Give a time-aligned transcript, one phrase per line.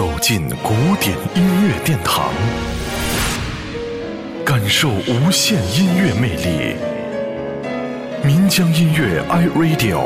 [0.00, 2.32] 走进古典音乐殿堂，
[4.46, 6.74] 感受无限音乐魅力。
[8.24, 10.00] 民江音乐 iRadio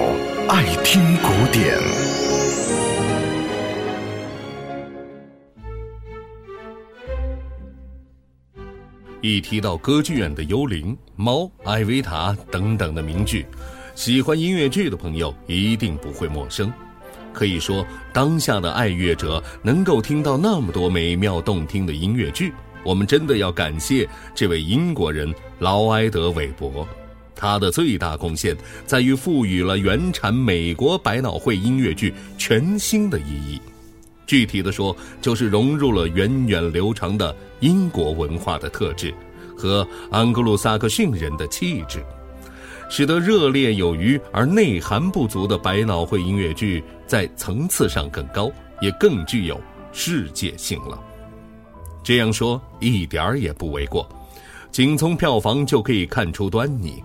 [0.49, 1.79] 爱听古典。
[9.21, 13.47] 一提到歌剧院的幽灵、猫、艾维塔等等的名句，
[13.95, 16.69] 喜欢音乐剧的朋友一定不会陌生。
[17.35, 22.53] 可以说，当下的爱乐者能够听到那么多美妙动听的音乐剧，
[22.85, 26.89] 我们真的要感谢这位英国人劳埃德·韦伯。
[27.35, 28.57] 他的最大贡献
[28.87, 33.61] 在于赋予了原产美国百老汇音乐剧全新的意义。
[34.25, 39.13] 具体的说，就是融入了源远流长的英国文化的特质
[39.57, 42.03] 和安格鲁萨克逊人的气质。
[42.89, 49.61] 使得热烈有余而内涵不足的百老汇音乐剧在层次上更高，也更具有
[49.93, 51.01] 世界性了。
[52.03, 54.09] 这样说一点儿也不为过，
[54.71, 57.03] 仅从票房就可以看出端倪。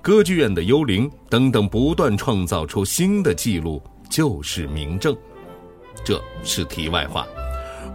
[0.00, 5.16] 歌剧院的幽灵等等不断创造出新的记录，就是明证。
[6.04, 7.26] 这是题外话。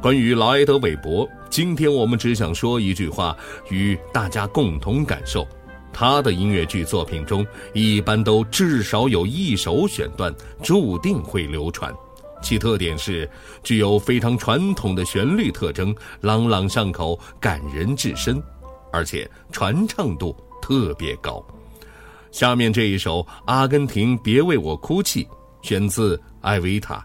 [0.02, 3.36] 关于劳埃德·韦伯，今天我们只想说一句话，
[3.70, 5.48] 与大家共同感受。
[6.00, 10.32] 他的音乐剧作品中，一般都至少有一首选段
[10.62, 11.92] 注定会流传，
[12.40, 13.28] 其特点是
[13.64, 18.40] 具有非常传统的旋律特征，朗朗上口，感人至深，
[18.94, 21.44] 而且传唱度特别高。
[22.30, 25.24] 下面这一首《阿根廷别为我哭泣》，
[25.64, 27.04] 选自《艾维塔》，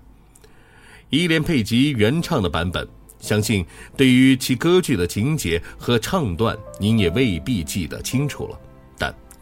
[1.09, 2.87] 伊莲佩吉原唱的版本，
[3.21, 3.65] 相信
[3.97, 8.61] 对于其歌剧的情节和唱段，您也未必记得清楚了。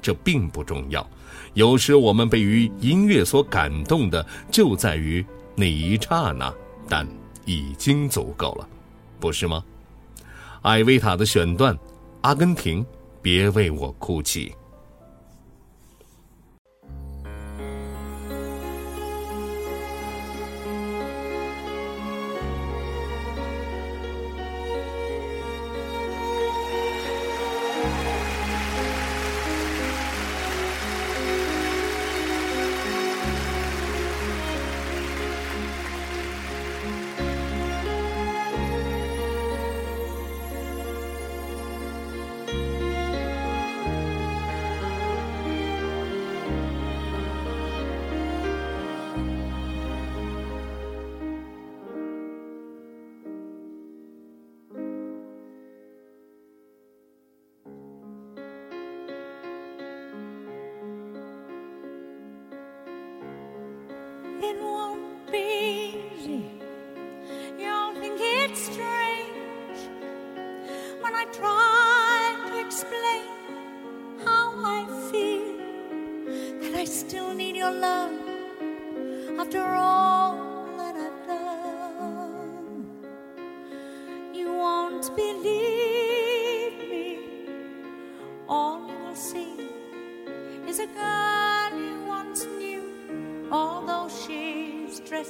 [0.00, 1.06] 这并不重要，
[1.54, 6.52] 有时我们被于音乐所感动的，就在于那一刹那，
[6.88, 7.06] 但
[7.44, 8.68] 已经足够了，
[9.18, 9.62] 不是吗？
[10.62, 11.74] 艾薇塔的选段，
[12.20, 12.84] 《阿根廷，
[13.22, 14.48] 别为我哭泣》。
[64.50, 66.44] It won't be easy.
[67.58, 69.80] You'll think it's strange
[71.02, 73.28] when I try to explain
[74.24, 74.46] how
[74.76, 74.80] I
[75.10, 75.46] feel
[76.62, 78.12] that I still need your love
[79.38, 80.19] after all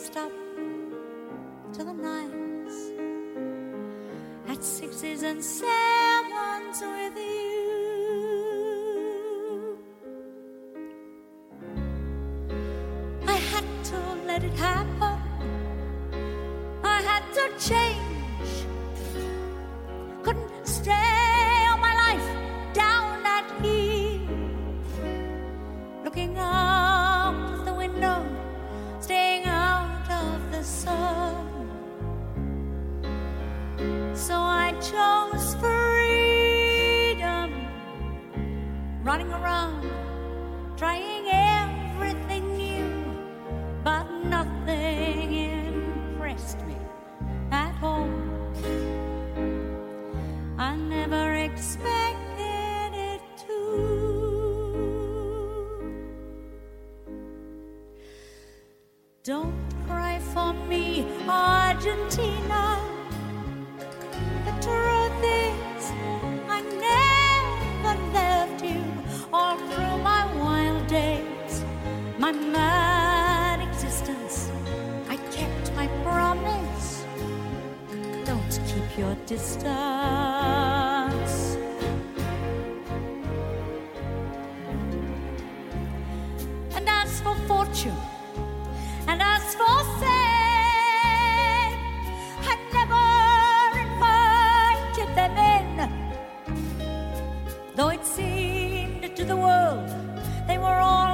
[0.01, 0.33] dressed up
[1.73, 2.93] to the nines
[4.49, 8.49] at sixes and sevens with you.
[13.27, 15.21] I had to let it happen.
[16.83, 18.10] I had to change.
[39.21, 39.87] Running around,
[40.77, 43.05] trying everything new,
[43.85, 46.77] but nothing impressed me
[47.51, 48.09] at all.
[50.59, 53.61] I never expected it to.
[59.23, 59.55] Don't
[59.87, 62.90] cry for me, Argentina.
[79.31, 79.71] distance.
[86.75, 88.01] And as for fortune,
[89.07, 90.11] and as for fame,
[92.51, 93.07] I never
[93.87, 95.69] invited them in.
[97.77, 99.89] Though it seemed to the world
[100.49, 101.10] they were all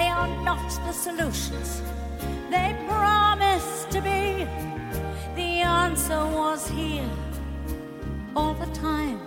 [0.00, 1.82] they are not the solutions.
[2.50, 4.46] They promised to be.
[5.40, 5.50] The
[5.82, 7.10] answer was here
[8.34, 9.20] all the time.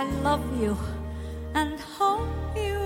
[0.00, 0.76] I love you
[1.54, 2.79] and hope you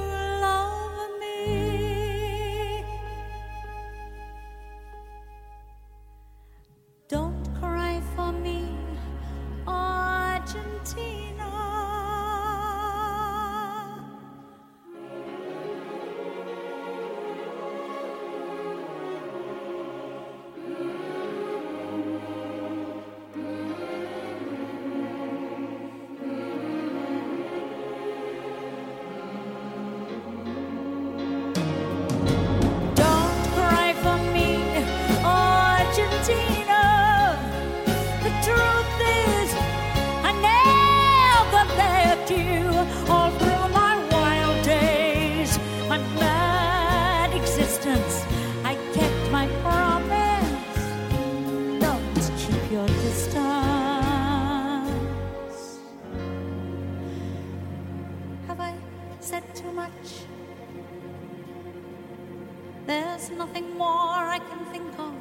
[63.36, 65.14] nothing more I can think of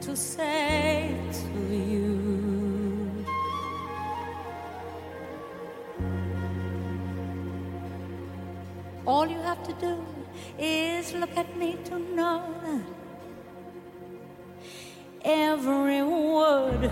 [0.00, 3.24] to say to you.
[9.06, 10.04] All you have to do
[10.58, 12.82] is look at me to know that
[15.24, 16.90] every word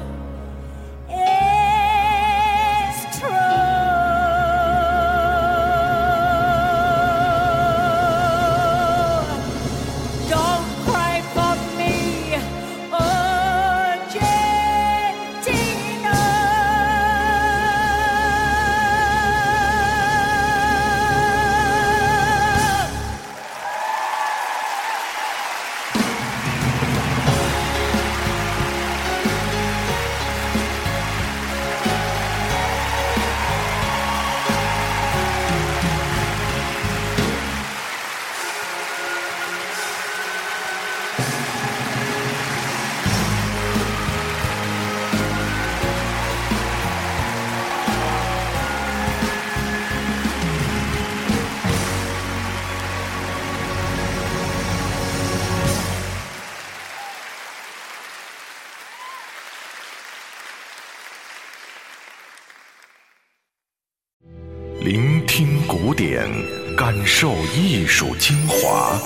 [64.88, 66.26] 聆听古典，
[66.74, 68.98] 感受艺术精华。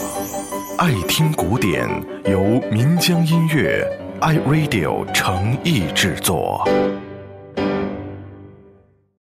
[0.78, 1.88] 爱听古典，
[2.24, 3.84] 由岷江音乐
[4.20, 6.64] iRadio 诚意制作。